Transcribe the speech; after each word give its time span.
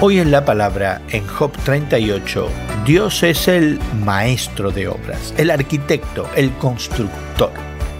Hoy 0.00 0.20
en 0.20 0.30
la 0.30 0.44
palabra, 0.44 1.02
en 1.08 1.26
Job 1.26 1.50
38, 1.64 2.48
Dios 2.86 3.24
es 3.24 3.48
el 3.48 3.80
maestro 4.04 4.70
de 4.70 4.86
obras, 4.86 5.34
el 5.36 5.50
arquitecto, 5.50 6.30
el 6.36 6.52
constructor. 6.52 7.50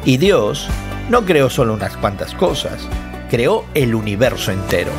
Y 0.05 0.17
Dios 0.17 0.69
no 1.11 1.25
creó 1.25 1.51
solo 1.51 1.75
unas 1.75 1.97
cuantas 1.97 2.35
cosas, 2.35 2.87
creó 3.29 3.65
el 3.75 3.97
universo 3.97 4.53
entero. 4.53 4.93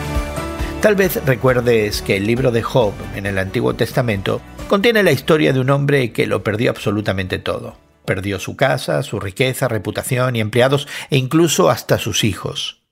Tal 0.81 0.95
vez 0.95 1.23
recuerdes 1.25 2.01
que 2.01 2.17
el 2.17 2.27
libro 2.27 2.51
de 2.51 2.63
Job 2.63 2.91
en 3.15 3.25
el 3.25 3.37
Antiguo 3.37 3.75
Testamento 3.75 4.41
contiene 4.67 5.01
la 5.01 5.13
historia 5.13 5.53
de 5.53 5.61
un 5.61 5.69
hombre 5.69 6.11
que 6.11 6.27
lo 6.27 6.43
perdió 6.43 6.69
absolutamente 6.69 7.39
todo. 7.39 7.77
Perdió 8.03 8.39
su 8.39 8.57
casa, 8.57 9.03
su 9.03 9.21
riqueza, 9.21 9.69
reputación 9.69 10.35
y 10.35 10.41
empleados 10.41 10.85
e 11.09 11.15
incluso 11.15 11.69
hasta 11.69 11.97
sus 11.97 12.25
hijos. 12.25 12.83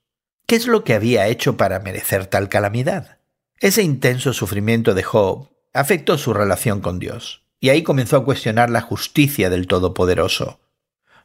¿Qué 0.47 0.55
es 0.55 0.65
lo 0.65 0.85
que 0.85 0.93
había 0.93 1.27
hecho 1.27 1.57
para 1.57 1.81
merecer 1.81 2.25
tal 2.25 2.47
calamidad? 2.47 3.16
Ese 3.59 3.81
intenso 3.81 4.33
sufrimiento 4.33 4.93
de 4.93 5.01
Job 5.01 5.49
afectó 5.73 6.19
su 6.19 6.31
relación 6.31 6.79
con 6.79 6.99
Dios, 6.99 7.41
y 7.59 7.69
ahí 7.69 7.81
comenzó 7.81 8.17
a 8.17 8.23
cuestionar 8.23 8.69
la 8.69 8.81
justicia 8.81 9.49
del 9.49 9.65
Todopoderoso. 9.65 10.59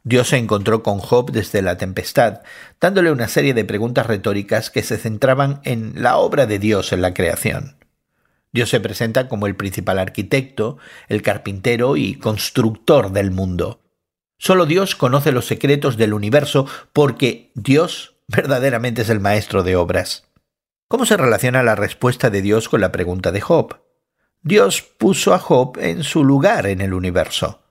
Dios 0.02 0.28
se 0.28 0.38
encontró 0.38 0.82
con 0.82 0.98
Job 0.98 1.30
desde 1.30 1.60
la 1.60 1.76
tempestad, 1.76 2.40
dándole 2.80 3.12
una 3.12 3.28
serie 3.28 3.52
de 3.52 3.66
preguntas 3.66 4.06
retóricas 4.06 4.70
que 4.70 4.82
se 4.82 4.96
centraban 4.96 5.60
en 5.64 5.92
la 6.02 6.16
obra 6.16 6.46
de 6.46 6.58
Dios 6.58 6.94
en 6.94 7.02
la 7.02 7.12
creación. 7.12 7.76
Dios 8.50 8.70
se 8.70 8.80
presenta 8.80 9.28
como 9.28 9.46
el 9.46 9.54
principal 9.54 9.98
arquitecto, 9.98 10.78
el 11.08 11.20
carpintero 11.20 11.98
y 11.98 12.14
constructor 12.14 13.12
del 13.12 13.30
mundo. 13.30 13.82
Solo 14.38 14.64
Dios 14.64 14.96
conoce 14.96 15.32
los 15.32 15.46
secretos 15.46 15.98
del 15.98 16.14
universo 16.14 16.66
porque 16.94 17.52
Dios 17.54 18.16
verdaderamente 18.26 19.02
es 19.02 19.10
el 19.10 19.20
maestro 19.20 19.62
de 19.62 19.76
obras. 19.76 20.31
¿Cómo 20.92 21.06
se 21.06 21.16
relaciona 21.16 21.62
la 21.62 21.74
respuesta 21.74 22.28
de 22.28 22.42
Dios 22.42 22.68
con 22.68 22.82
la 22.82 22.92
pregunta 22.92 23.32
de 23.32 23.40
Job? 23.40 23.80
Dios 24.42 24.82
puso 24.82 25.32
a 25.32 25.38
Job 25.38 25.78
en 25.80 26.04
su 26.04 26.22
lugar 26.22 26.66
en 26.66 26.82
el 26.82 26.92
universo. 26.92 27.62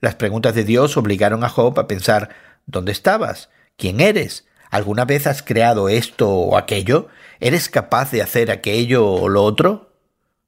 Las 0.00 0.14
preguntas 0.14 0.54
de 0.54 0.62
Dios 0.62 0.96
obligaron 0.96 1.42
a 1.42 1.48
Job 1.48 1.80
a 1.80 1.88
pensar 1.88 2.28
¿dónde 2.66 2.92
estabas? 2.92 3.50
¿Quién 3.76 4.00
eres? 4.00 4.46
¿Alguna 4.70 5.04
vez 5.04 5.26
has 5.26 5.42
creado 5.42 5.88
esto 5.88 6.30
o 6.30 6.56
aquello? 6.56 7.08
¿Eres 7.40 7.68
capaz 7.68 8.12
de 8.12 8.22
hacer 8.22 8.52
aquello 8.52 9.04
o 9.04 9.28
lo 9.28 9.42
otro? 9.42 9.90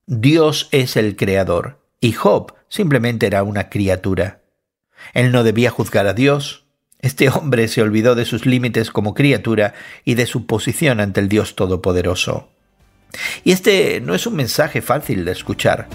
Dios 0.06 0.68
es 0.70 0.96
el 0.96 1.16
creador 1.16 1.80
y 1.98 2.12
Job 2.12 2.54
simplemente 2.68 3.26
era 3.26 3.42
una 3.42 3.68
criatura. 3.68 4.42
Él 5.12 5.32
no 5.32 5.42
debía 5.42 5.70
juzgar 5.70 6.06
a 6.06 6.14
Dios, 6.14 6.66
este 7.02 7.28
hombre 7.28 7.66
se 7.66 7.82
olvidó 7.82 8.14
de 8.14 8.24
sus 8.24 8.46
límites 8.46 8.90
como 8.90 9.12
criatura 9.12 9.74
y 10.04 10.14
de 10.14 10.26
su 10.26 10.46
posición 10.46 11.00
ante 11.00 11.20
el 11.20 11.28
Dios 11.28 11.56
Todopoderoso. 11.56 12.48
Y 13.44 13.52
este 13.52 14.00
no 14.00 14.14
es 14.14 14.26
un 14.26 14.36
mensaje 14.36 14.80
fácil 14.80 15.24
de 15.24 15.32
escuchar, 15.32 15.88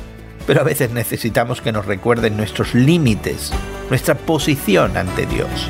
pero 0.45 0.61
a 0.61 0.65
veces 0.65 0.91
necesitamos 0.91 1.61
que 1.61 1.71
nos 1.71 1.85
recuerden 1.85 2.37
nuestros 2.37 2.75
límites, 2.75 3.51
nuestra 3.89 4.15
posición 4.15 4.97
ante 4.97 5.25
Dios. 5.25 5.69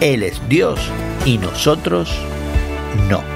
Él 0.00 0.22
es 0.22 0.40
Dios 0.48 0.78
y 1.24 1.38
nosotros 1.38 2.14
no. 3.08 3.35